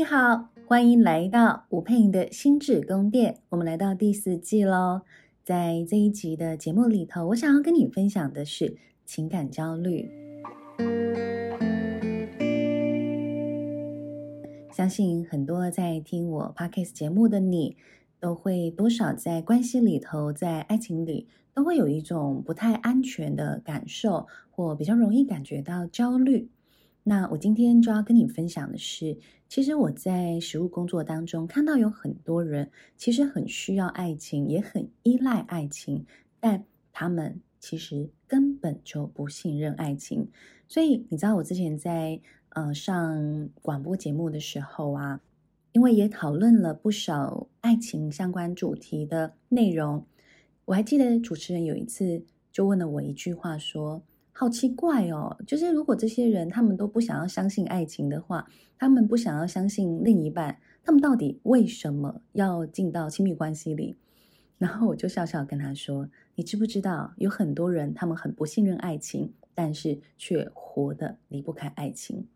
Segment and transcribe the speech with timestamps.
[0.00, 3.40] 你好，欢迎来到吴佩莹的心智宫殿。
[3.50, 5.02] 我们来到第四季喽。
[5.44, 10.10] 在这一集的节目里头，我想要跟你分享的是情感焦虑。
[14.72, 17.76] 相信很多在听我 Podcast 节目的你，
[18.18, 26.48] 都会多少在关系里头，在爱情里，都会有一种不太安全的感受，或比较容易感觉到焦虑。
[27.02, 29.16] 那我今天就要跟你分享的是，
[29.48, 36.04] 其实我在实务工作当中看到有很多人其实很需要爱情，也很依赖爱情，
[36.38, 40.28] 但他们其实根本就不信任爱情。
[40.68, 45.20] 所以你知道我之前在呃上广播节目的时候啊，
[45.72, 50.06] 因为也讨论了不少爱情相关主题的内容，
[50.66, 54.02] 我还记得主持人有一次就问了我一句话说。
[54.32, 63.96] 好奇怪哦，就是如果这些人他们都不想要相信爱情的话，他们不想要相信另一半，他们到底为什么要进到亲密关系里？
[64.56, 72.26] 然后我就笑笑跟他说：“你知不知道，有很多人他们很不信任爱情，但是却活得离不开爱情。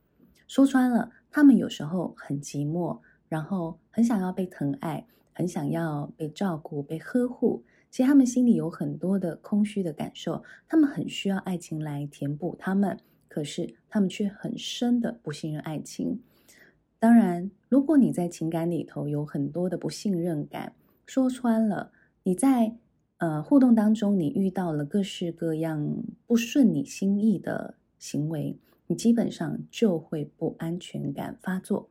[0.46, 7.62] 说穿了，他们有时候很寂寞，然后很想要被疼爱，很想要被照顾、被呵护。”
[7.94, 16.20] 其实他们心里有很多的空虚的感受，他们很需要爱情来填补他们，可是他们却很深的不信任爱情。
[16.98, 20.74] 当然，如果你在情感里头有很多的不信任感，
[21.06, 21.92] 说穿了，
[22.24, 22.74] 你在
[23.18, 31.88] 呃互动当中，你遇到了各式各样不顺你心意的行为，你基本上就会不安全感发作。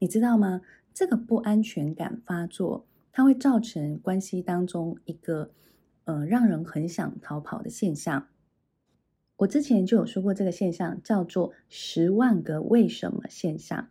[0.00, 0.60] 你知道吗？
[0.92, 2.84] 这个不安全感发作。
[3.12, 5.50] 它会造成关系当中一个，
[6.04, 8.28] 呃，让人很想逃跑的现象。
[9.38, 13.88] 我之前就有说过，这个现象叫做“十万个为什么”现象。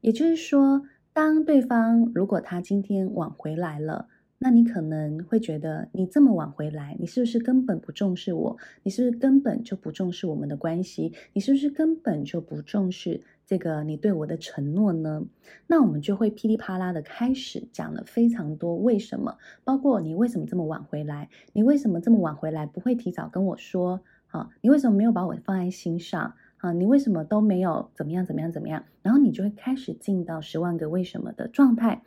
[0.00, 0.82] 也就是说，
[1.12, 8.56] 当对方如果他今天晚回来了，那你可能会觉得，你这么晚回来，你是不是根本不重视我？
[8.82, 11.12] 你是不是根本就不重视我们的关系？
[11.32, 13.22] 你是不是根本就不重视？
[13.50, 15.24] 这个你对我的承诺呢？
[15.66, 21.28] 那我们就会噼里啪啦的开始讲了非常多为什么，包括你为什么这么晚回来？
[21.52, 22.64] 你为什么这么晚回来？
[22.64, 24.02] 不会提早跟我说？
[24.28, 26.32] 啊，你为什么没有把我放在心上？
[26.58, 28.84] 啊，你为什么都没有怎么样怎么样怎么样？
[29.02, 32.02] 然后你就会开始进到十万个为什么的状态。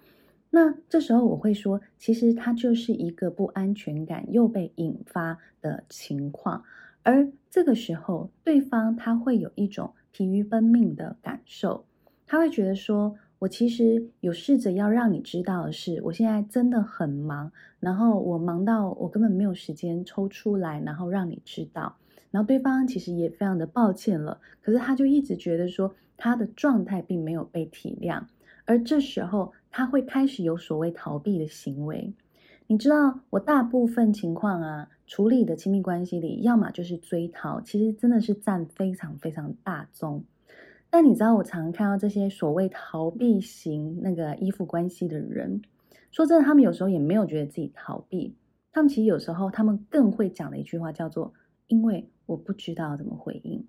[0.49, 6.63] 那这时候我会说，其实它就是一个不安全感又被引发的情况，
[7.01, 9.93] 而这个时候对方他会有一种。
[10.13, 11.85] 疲于奔命的感受，
[12.27, 21.95] 他会觉得说：“我其实有试着要让你知道的是，我现在真的很忙，然后我忙到我根本没有时间抽出来，然后让你知道。
[22.29, 28.21] 然后对方其实也非常的抱歉了，可是他就一直觉得说他的状态并没有被体谅，
[28.65, 32.13] 而这时候他会开始有所谓逃避的行为。
[32.67, 40.23] 你知道，我大部分情况啊。”处理的亲密关系里，要么就是追逃，其实真的是占非常非常大宗。
[40.89, 45.61] 但你知道，我常看到这些所谓逃避型那个依附关系的人，
[46.09, 48.33] 说真的，他们有时候也没有觉得自己逃避，
[48.71, 51.33] 他们其实有时候他们更会讲的一句话叫做
[51.67, 53.67] “因为我不知道怎么回应”，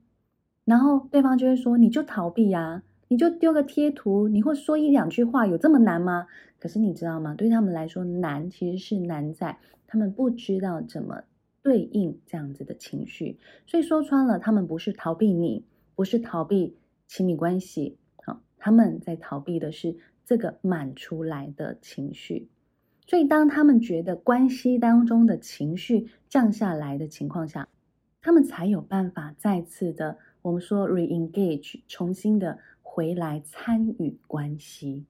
[0.64, 6.26] 然后对方就会说：“你就逃避呀，你就丢个贴图，你会说一两句话，有这么难吗？”
[6.58, 7.34] 可是你知道吗？
[7.34, 9.58] 对他们来说，难其实是难在。
[9.86, 11.22] 他们不知道怎么
[11.62, 16.76] 对应这样子的情绪，所以说穿了，他们不是逃避你，不是逃避
[17.06, 22.48] 亲密关系，好，他们在逃避的是这个满出来的情绪。
[23.06, 27.68] 所以当他们觉得关系当中的情绪降下来的情况下，
[28.22, 32.58] 他们才有办法再次的，我们说 re-engage，重新的
[32.94, 35.04] 回来参与关系。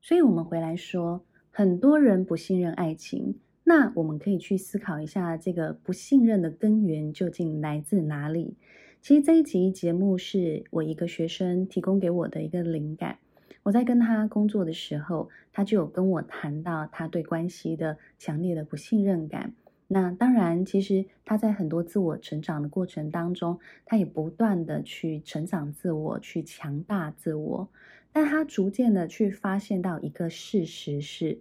[0.00, 3.38] 所以我们回来说，很多人不信任爱情。
[3.62, 8.56] 那我们可以去思考一下，这个不信任的根源究竟来自哪里？
[9.02, 13.18] 其实这一集节目是我一个学生提供给我的一个灵感。
[13.64, 19.52] 我在跟他工作的时候，他就有跟我谈到他对关系的强烈的不信任感。
[19.88, 27.68] 那当然，其实他在很多自我成长的过程当中，他也不断的去成长自我，去强大自我。
[28.12, 31.40] 但他逐渐的去发现到一个事实是。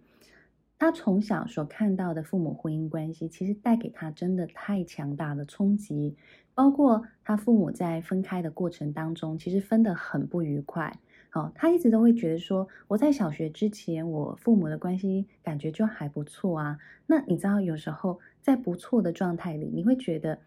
[0.77, 6.17] 他从小所看到的父母婚姻关系，其实带给他真的太强大的冲击，
[6.53, 10.99] 包括他父母在分开的过程当中，其实分得很不愉快。
[11.35, 16.79] 哦，他一直都会觉得说，我在小学之前，我父母的关系感觉就还不错啊。
[17.07, 20.39] 那你知道，有时候在不错的状态里，你会觉得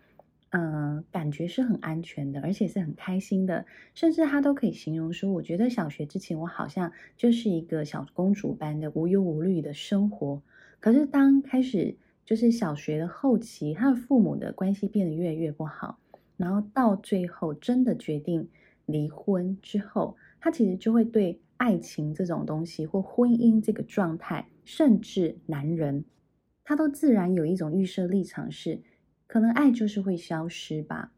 [0.49, 10.41] 嗯，感觉是很安全的，而且是很开心的，甚至他都可以形容说，我觉得小学之前我好像就是一个小公主般的无忧无虑的生活。
[10.81, 11.94] 可是当开始
[12.25, 15.99] 就是小学的后期，他的父母的关系变得越来越不好，
[16.38, 18.49] 然后到最后真的决定
[18.87, 26.05] 离婚之后，他其实就会对爱情这种东西或婚姻这个状态，甚至男人，
[26.64, 28.81] 他都自然有一种预设立场是。
[29.26, 31.12] 可能爱就是会消失吧，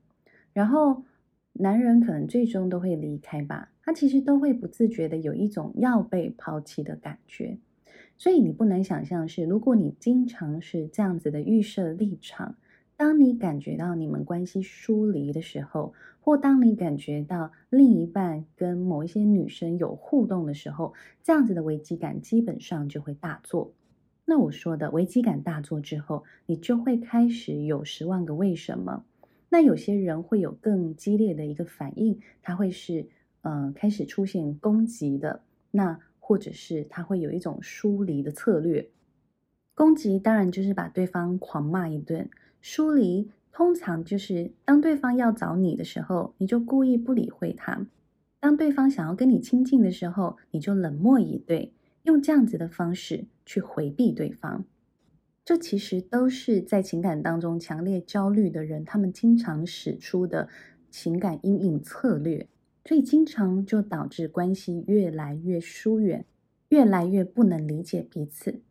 [0.53, 1.05] 然后
[1.53, 7.57] 男人可能最终都会离开吧，他其实都会不自觉的有一种要被抛弃的感觉，
[8.19, 12.57] 所以你不能想象是，如果你经常是这样子的预设立场，
[13.01, 20.93] 当你感觉到你们关系疏离的时候，或当你感觉到另一半跟某一些女生有互动的时候，
[21.23, 23.73] 这样子的危机感基本上就会大作。
[24.27, 29.03] 那我说的危机感大作之后，你就会开始有十万个为什么。
[29.49, 33.07] 那有些人会有更激烈的一个反应，他会是
[33.41, 38.91] 呃开始出现攻击的，那或者是他会有一种疏离的策略。
[39.75, 42.29] 攻击当然就是把对方狂骂一顿，
[42.61, 47.87] 疏离通常就是当对方要找你的时候，你就故意不理会他；
[48.39, 51.73] 当对方想要跟你亲近的时候，你就冷漠以对。
[52.05, 54.65] 用这样子的方式去回避对方，
[55.45, 60.49] 这其实都是在情感当中强烈焦虑的人，他们经常使出的
[60.91, 62.49] 情感阴影策略，
[62.87, 66.25] 所以经常就导致关系越来越疏远，
[66.71, 68.63] 越来越不能理解彼此。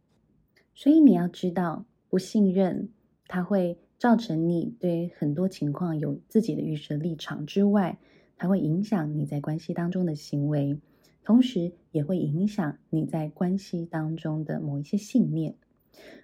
[0.74, 2.90] 所以你要知道，不信任
[3.30, 7.98] 它会造成你对很多情况有自己的预设立场之外，
[8.36, 10.78] 它会影响你在关系当中的行为。
[11.24, 15.56] 同时也会影响你在关系当中的某一些信念。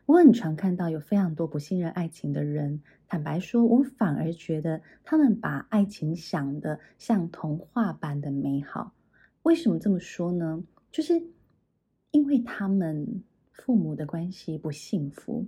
[0.07, 8.93] 我很常看到有非常多不信任爱情的人，坦白说，我反而觉得他们把爱情想得像童话般的美好。
[9.43, 10.63] 为什么这么说呢？
[10.91, 11.21] 就是
[12.09, 15.45] 因为他们父母的关系不幸福，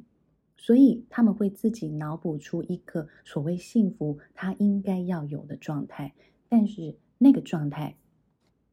[0.58, 6.14] 所以他们会自己脑补出一个所谓幸福他应该要有的状态，
[6.50, 7.96] 但是那个状态。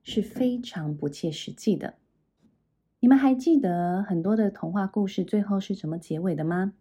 [0.06, 1.94] 是非常不切实际的。
[3.00, 6.74] 你们还记得很多的童话故事最后是怎么结尾的吗？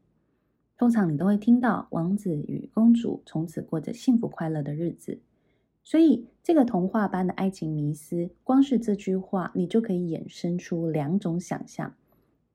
[0.78, 5.22] 通常你都会听到王子与公主从此过着幸福快乐的日子。
[5.86, 11.96] 所以这个童话般的爱情迷思，光是这句话，你就可以衍生出两种想象。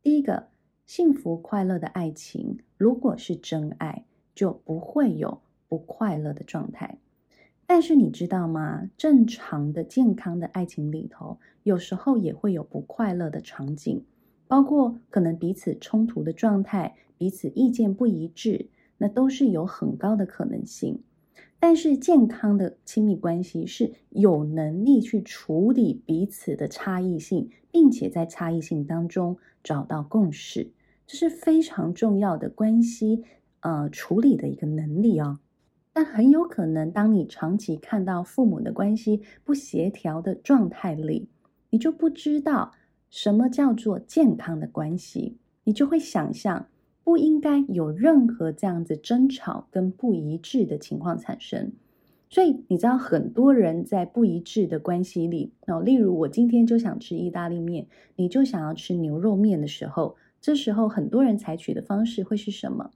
[0.03, 0.49] 第一个，
[0.89, 6.97] 幸福快乐的爱情，如果是真爱，就不会有不快乐的状态。
[7.67, 8.89] 但是你知道吗？
[8.97, 14.03] 正常的、健康的爱情里头，有时候也会有不快乐的场景，
[14.47, 21.03] 包括可能彼此冲突的状态，彼此意见不一致，那都是有很高的可能性。
[21.61, 30.71] 但是健康的亲密关系是有能力去处理彼此的差异性，并且在差异性当中找到共识，
[31.09, 33.25] 这是非常重要的关系，
[33.61, 35.39] 呃，处理的一个能力、哦。
[35.95, 41.31] 但很有可能，当你长期看到父母的关系不协调的状态里，
[41.71, 42.73] 你就不知道
[43.09, 46.67] 什么叫做健康的关系，你就会想象
[47.03, 51.73] 不应该有任何这样子争吵跟不一致的情况产生。
[52.29, 62.91] 所以你知道，很多人在不一致的关系里，哦，例如我今天就想吃意大利面，你就想要吃牛肉面的时候，这时候很多人采取的方式会是什么？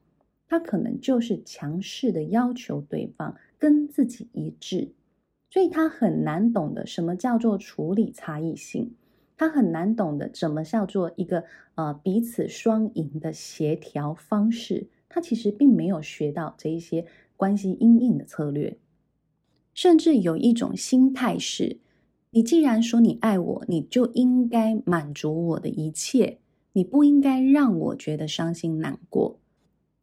[0.48, 4.92] 他可能就是强势的要求对方跟自己一致，
[5.50, 8.94] 所以他很难懂得什么叫做处理差异性，
[9.36, 11.44] 他很难懂得怎么叫做一个
[11.74, 14.88] 呃彼此双赢的协调方式。
[15.08, 17.06] 他其实并没有学到这一些
[17.36, 18.78] 关系因应的策略，
[19.74, 21.78] 甚至有一种心态是：
[22.30, 26.38] 你既然说你爱我，你就应该满足我的一切，
[26.72, 29.38] 你不应该让我觉得伤心难过。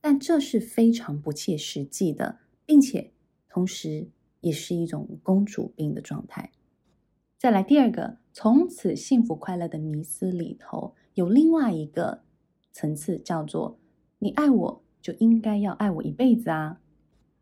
[0.01, 3.11] 但这是非常不切实际的，并且
[3.49, 4.07] 同时
[4.39, 6.51] 也是一种公主病的状态。
[7.37, 12.21] 再来第二个，从此幸福快乐的迷思里头，有另外一个
[12.71, 13.79] 层次，叫做
[14.19, 16.81] 你爱我就应该要爱我一辈子啊！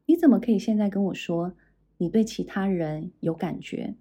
[0.06, 1.54] 你怎么可以现在跟我说
[1.98, 3.96] 你对其他人有感觉？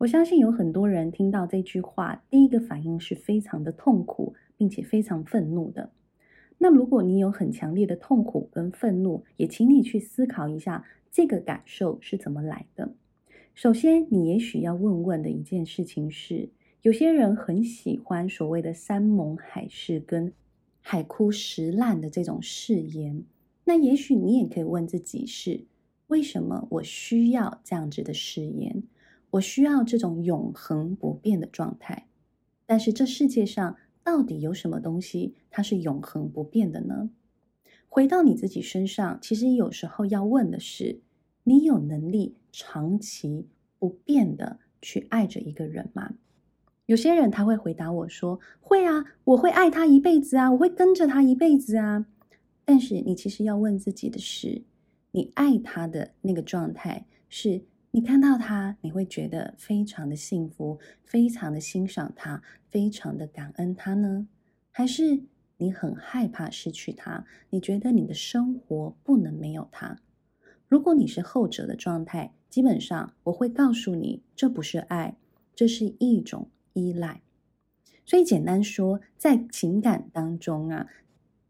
[0.00, 5.90] 我相信有很多人听到这句话，第一个反应是非常的痛苦，并且非常愤怒的。
[6.56, 12.94] 那如果你有很强烈的痛苦跟愤怒，也请你去思考一下这个感受是怎么来的。
[13.54, 16.48] 首先，你也许要问问的一件事情是：
[16.80, 20.32] 有些人很喜欢所谓的山盟海誓跟
[20.80, 23.22] 海枯石烂的这种誓言，
[23.64, 25.60] 那也许你也可以问自己是：
[26.06, 28.82] 为什么我需要这样子的誓言？
[29.30, 32.06] 我需要这种永恒不变的状态？
[32.66, 37.10] 但是这世界上到底有什么东西它是永恒不变的呢？
[37.88, 41.00] 回到你自己身上，其实有时候要问的是：
[41.44, 46.14] 你有能力长期不变的去爱着一个人吗？
[46.86, 52.06] 有些人他会回答我说：“会啊，我会爱他一辈子啊，我会跟着他一辈子啊。”
[52.64, 54.62] 但是你其实要问自己的是：
[55.12, 64.28] 你爱他的那个状态，是你看到他，你会觉得非常的幸福，非常的欣赏他，非常的感恩他呢？
[64.70, 65.24] 还是
[65.56, 67.24] 你很害怕失去他？
[67.50, 69.98] 你觉得你的生活不能没有他？
[70.68, 75.16] 如果你是后者的状态，基本上我会告诉你，这不是爱，
[75.54, 76.50] 这是一种。
[76.72, 77.20] 依赖，
[78.06, 80.86] 所以简单说，在情感当中啊，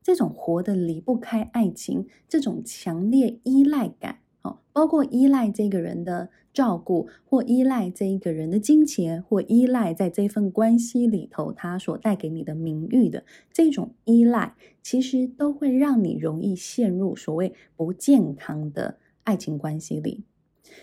[0.03, 20.25] 这种活得离不开爱情，这种强烈依赖感，哦，包括依赖这个人的照顾，或依赖这一个人的金钱，或依赖在这份关系里头他所带给你的名誉的这种依赖，其实都会让你容易陷入所谓不健康的爱情关系里。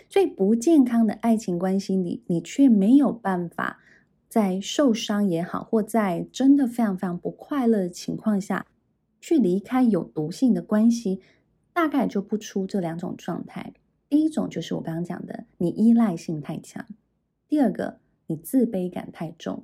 [0.10, 3.80] 所以，不健康的爱情关系里，你却没有办法。
[4.30, 8.66] 在受伤也好，或在真的非常非常不快乐的情况下，
[9.22, 11.22] 去离开有毒性的关系，
[11.78, 13.72] 大概就不出这两种状态。
[14.10, 16.84] 第一种就是我刚刚讲的，你依赖性太强；
[17.48, 19.64] 第二个，你自卑感太重。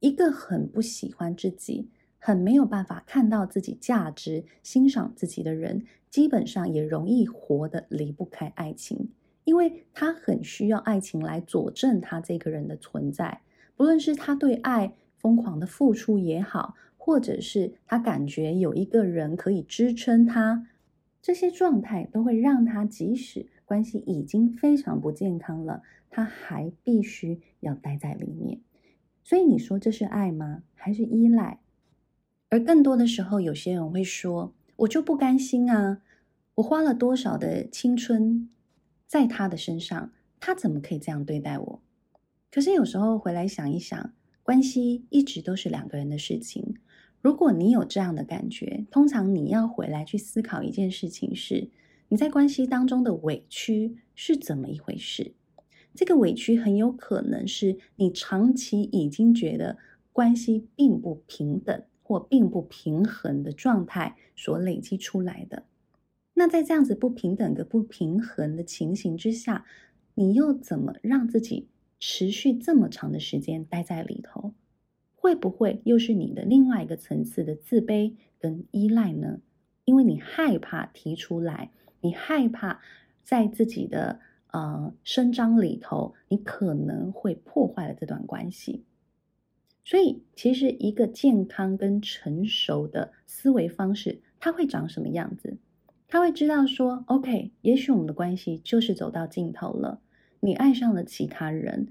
[0.00, 1.88] 一个很不喜欢自己、
[2.18, 9.12] 很没有办法看到自己价值、欣赏自己的人，基本上也容易活得离不开爱情，
[9.44, 13.42] 因为他很需要爱情来佐证他这个人的存在。
[13.76, 20.66] 不论是他对爱疯狂的付出也好，或者是他感觉有一个人可以支撑他，
[21.26, 28.60] 这些状态都会让他即使关系已经非常不健康了，他还必须要待在里面。
[29.24, 30.62] 所以你说这是爱吗？
[30.72, 31.58] 还是依赖？
[32.48, 34.54] 而更多的时候，有些人会说
[34.86, 36.00] ：“我就不甘心啊！
[36.54, 38.48] 我花了多少的青春
[39.08, 41.82] 在他的身上，他怎么可以这样对待我？”
[42.52, 44.14] 可是有时候回来想一想，
[44.44, 46.76] 关系一直都是两个人的事情。
[47.26, 51.70] 如果你有这样的感觉，通常你要回来去思考一件事情是：
[52.06, 55.34] 你在关系当中的委屈是怎么一回事？
[55.92, 59.76] 这个委屈很有可能是你长期已经觉得
[60.12, 65.64] 关系并不平等或并不平衡的状态所累积出来的。
[66.34, 69.64] 那在这样子不平等的不平衡的情形之下，
[70.14, 71.66] 你又怎么让自己
[71.98, 74.52] 持续这么长的时间待在里头，
[75.26, 79.40] 会不会又是你的另外一个层次的自卑跟依赖呢？
[79.84, 82.80] 因为你害怕提出来，你害怕
[83.24, 84.20] 在自己的
[84.52, 88.84] 呃声张里头，你可能会破坏了这段关系。
[89.84, 95.56] 所以，其实一个健康跟成熟的思维方式，它会长什么样子？
[96.06, 100.00] 他会知道说，OK，也许我们的关系就是走到尽头了。
[100.38, 101.88] 你爱上了其他人，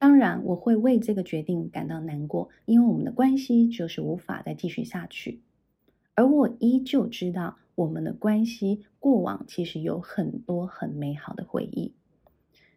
[0.00, 5.42] 当然我会为这个决定感到难过，因为我们的关系就是无法再继续下去。
[6.14, 11.92] 而我依旧知道，我们的关系过往其实有很多很美好的回忆。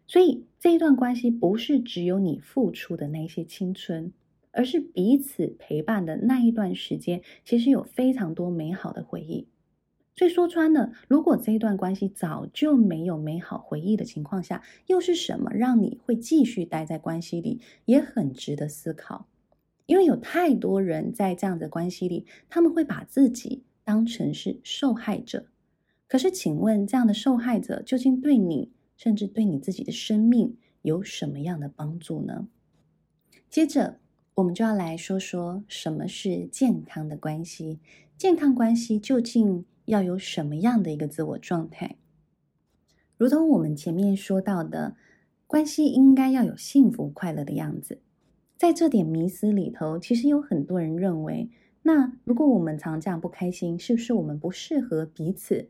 [0.06, 4.12] 所以这一段关系不是只有你付出的那些青春，
[4.50, 9.48] 而是彼此陪伴的那一段时间，其实有非常多美好的回忆。
[10.16, 19.26] 所以说穿了，如果这一段关系早就没有美好回忆的情况下，又是什么让你会继续待在关系里，也很值得思考。
[19.86, 25.46] 因为有太多人在这样的关系里，他们会把自己当成是受害者。
[26.06, 32.46] 可是，请问这样的受害者究竟对你，甚至对你自己的生命有什么样的帮助呢？
[33.50, 33.98] 接着，
[34.34, 37.80] 我们就要来说说什么是健康的关系。
[38.16, 41.96] 健康关系究竟要有什么样的一个自我状态？
[43.16, 44.96] 如同我们前面说到的，
[45.46, 48.00] 关系应该要有幸福快乐的样子。
[48.56, 51.50] 在这点迷思里头，其实有很多人认为，
[51.82, 55.68] 那如果我们常这样不开心，是不是我们不适合彼此？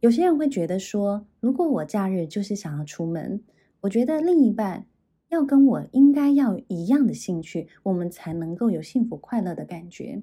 [0.00, 3.42] 有些人会觉得说，如果我假日就是想要出门，
[3.82, 4.86] 我觉得另一半
[5.28, 10.22] 要跟我应该要一样的兴趣，我们才能够有幸福快乐的感觉。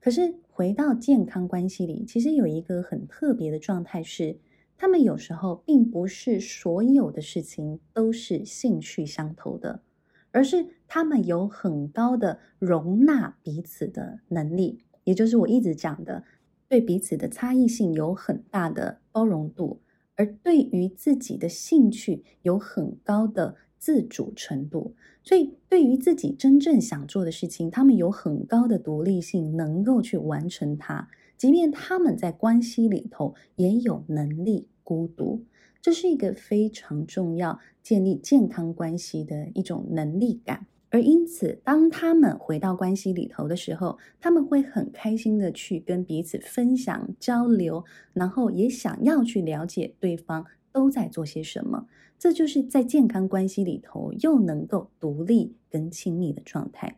[0.00, 4.38] 可是回到健康关系里，其实有一个很特别的状态是，
[4.78, 9.82] 他们有时候并不是所有的事情都是兴趣相投的，
[10.30, 14.78] 而是他们有很高的容纳彼此的能力。
[15.04, 16.24] 也就是我一直讲的，
[16.68, 19.82] 对彼此的差异性有很大的包容度，
[20.14, 24.94] 而对于自己的兴趣有很高的自主程度。
[25.22, 31.08] 所以，对于自己真正想做的事情，他们有很高的独立性，能够去完成它。
[31.36, 35.44] 即便他们在关系里头也有能力孤独，
[35.82, 40.66] 这是一个非常重要建立健康关系的一种能力感。
[40.96, 47.84] 而因此，当他们回到关系里头的时候，他们会很开心的去跟彼此分享、交流，
[48.14, 51.86] 然后也想要去了解对方都在做些什么。
[52.18, 56.96] 这就是在健康关系里头又能够独立跟亲密的状态。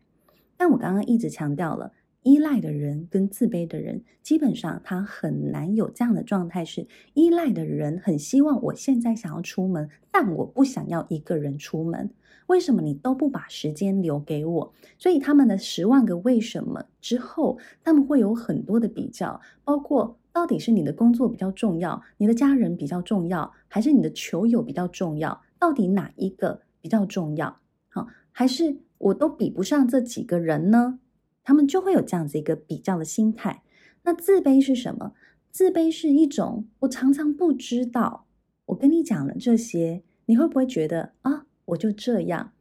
[0.56, 12.08] 但我刚刚一直强调了，依赖的人跟自卑的人，基本上他很难有这样的状态，是依赖的人很希望我现在想要出门，但我不想要一个人出门。
[12.48, 14.72] 为什么你都不把时间留给我？
[14.98, 25.42] 所以他们的十万个为什么之后，他们会有很多的比较，包括到底是你的工作比较重要，你的家人比较重要，还是你的球友比较重要？
[25.58, 27.60] 到底哪一个比较重要？
[27.88, 30.98] 好，还是我都比不上这几个人呢？
[31.44, 33.62] 他们就会有这样子一个比较的心态。
[34.04, 35.12] 那自卑是什么？
[35.50, 38.26] 自卑是一种我常常不知道。
[38.66, 41.44] 我跟你讲了这些，你会不会觉得啊？
[41.68, 42.52] 我就这样，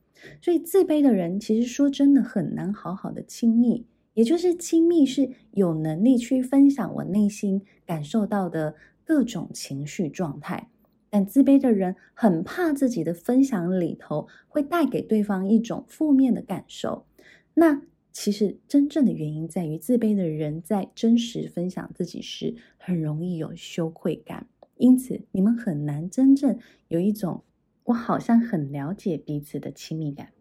[0.41, 3.85] 所以自卑的人其实说真的很难好好的亲密，
[4.15, 10.69] 也就是亲密是有能力去分享我内心感受到的各种情绪状态，
[11.09, 17.05] 但自卑的人很怕自己的分享里头会带给对方一种负面的感受。
[17.53, 26.59] 那其实真正的原因在于，自卑的人在真实分享自己时，很容易有羞愧感，因此你们很难真正
[26.89, 27.43] 有一种。
[27.87, 30.33] 我好像很了解彼此的亲密感，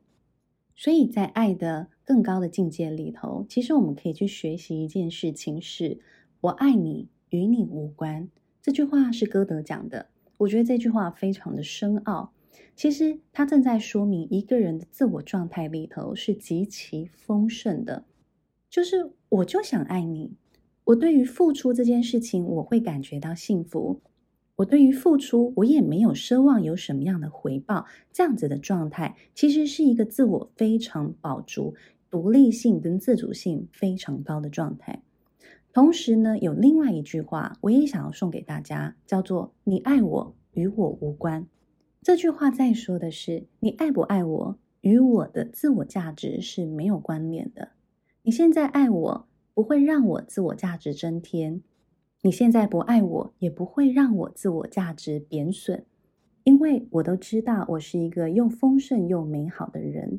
[0.75, 6.01] 所以在爱的更高的境界里头，其实我们可以去学习一件事情是：
[6.41, 8.29] 我爱你，与你无关。
[8.61, 12.33] 这句话是歌德讲的，我觉得这句话非常的深奥。
[12.75, 18.05] 其实他正在说明一个人的自我状态里头是极其丰盛的，
[18.69, 20.33] 就是我就想爱你，
[20.83, 24.01] 我对于付出这件事情，我会感觉到幸福。
[24.57, 31.75] 我对于付出，我也没有奢望有什么样的回报，这样子的状态，其实是一个自我非常保足、
[32.11, 35.03] 独立性跟自主性非常高的状态。
[35.75, 41.47] 同时呢，有另外一句话，我也想要送给大家，叫做“你爱我，与我无关”。
[42.01, 47.73] 这句话在说的是，你爱不爱我，与我的自我价值是没有关联的。
[48.23, 51.61] 你现在爱我，不会让我自我价值增添。
[52.27, 55.85] 你现在不爱我，也不会让我自我价值贬损，
[56.43, 60.19] 因为我都知道我是一个又丰盛又美好的人。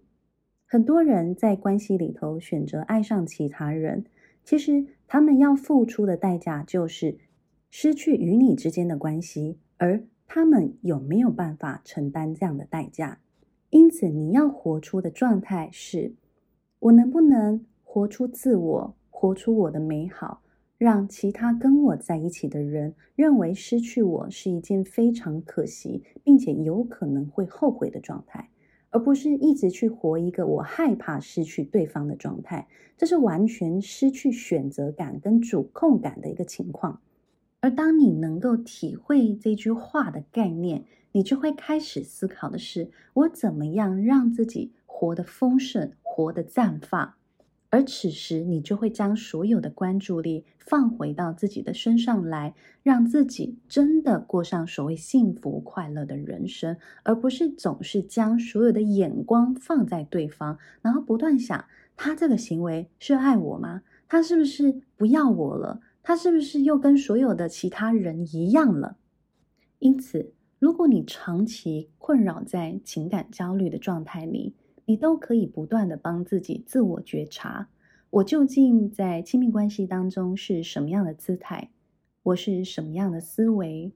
[0.66, 4.06] 很多人在关系里头选择爱上其他人，
[4.46, 7.18] 其实他们要付出的代价就是
[7.70, 13.20] 失去与你之间的关系，而他们有没有办法承担这样的代价？
[13.70, 16.14] 因此，你要活出的状态是：
[16.80, 20.42] 我能不能活出自我，活出我的美好？
[20.78, 28.50] 让其他跟我在一起的人认为失去我是一件非常可惜，并且有可能会后悔的状态，
[28.92, 32.68] 而不是一直去活一个我害怕失去对方的状态。
[32.96, 37.02] 这是完全失去选择感跟主控感的一个情况。
[37.60, 47.16] 而当你能够体会这句话的概念，你就会开始思考的是：我怎么样让自己活得丰盛，活得绽放。
[47.78, 63.84] 而此时，你就会将所有的关注力放回到自己的身上来，让自己真的过上所谓幸福快乐的人生，而不是总是将所有的眼光放在对方，然后不断想他这个行为是爱我吗？
[64.08, 65.80] 他是不是不要我了？
[66.02, 68.98] 他是不是又跟所有的其他人一样了？
[69.78, 74.56] 因此，如果你长期困扰在情感焦虑的状态里，
[74.90, 77.68] 你都可以不断的帮自己自我觉察，
[78.10, 81.72] 我究竟在亲密关系当中是什么样的姿态？
[82.24, 83.92] 我是什么样的思维？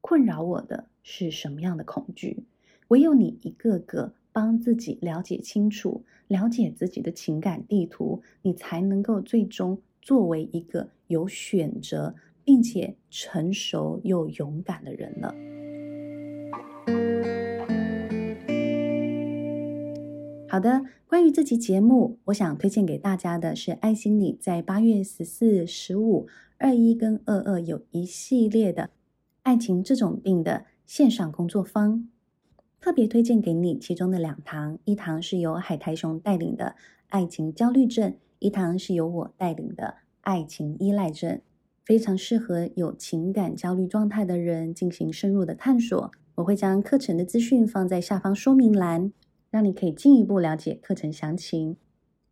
[0.00, 2.42] 困扰我的是什么样的恐惧？
[2.88, 15.55] 唯有你一个个帮自己了解清楚，了解自己的情感地图，你才能够最终作为一个有选择，并且成熟又勇敢的人了。
[20.56, 28.88] 好的，关于这期节目，我想推荐给大家的是爱心理在八月十四、十五、二一跟二二有一系列的
[29.42, 32.08] 爱情这种病的线上工作坊，
[32.80, 36.74] 特别推荐给你其中的两堂，一堂是由海苔熊带领的
[37.08, 41.38] 爱情焦虑症，一堂是由我带领的爱情依赖症。
[41.84, 46.10] 非常适合有情感焦虑状态的人进行深入的探索。
[46.36, 49.12] 我会将课程的资讯放在下方说明栏，
[49.56, 51.78] 让你可以进一步了解课程详情。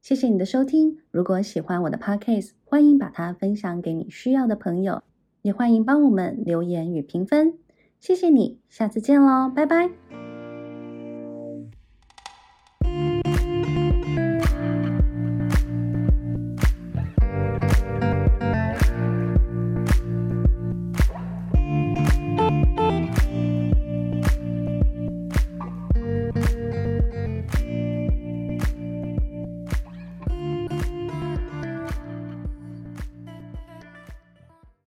[0.02, 0.98] 谢谢你的收听。
[1.10, 5.02] 如果喜欢我的 Podcast，欢迎把它分享给你需要的朋友，
[5.40, 7.54] 也欢迎帮我们留言与评分。
[7.98, 10.23] 谢谢你，下次见喽，拜拜。